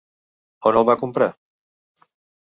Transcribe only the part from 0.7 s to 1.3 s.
el va comprar?